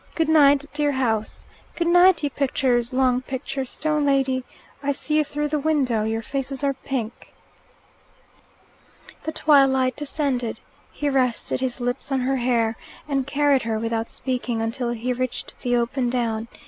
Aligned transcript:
"Goodnight, 0.15 0.65
dear 0.73 0.93
house. 0.93 1.45
Good 1.75 1.85
night, 1.85 2.23
you 2.23 2.31
pictures 2.31 2.91
long 2.91 3.21
picture 3.21 3.65
stone 3.65 4.03
lady. 4.03 4.43
I 4.81 4.93
see 4.93 5.17
you 5.17 5.23
through 5.23 5.49
the 5.49 5.59
window 5.59 6.05
your 6.05 6.23
faces 6.23 6.63
are 6.63 6.73
pink." 6.73 7.33
The 9.25 9.31
twilight 9.31 9.95
descended. 9.95 10.59
He 10.91 11.07
rested 11.07 11.59
his 11.59 11.79
lips 11.79 12.11
on 12.11 12.21
her 12.21 12.37
hair, 12.37 12.77
and 13.07 13.27
carried 13.27 13.61
her, 13.61 13.77
without 13.77 14.09
speaking, 14.09 14.59
until 14.59 14.89
he 14.89 15.13
reached 15.13 15.53
the 15.61 15.75
open 15.75 16.09
down. 16.09 16.47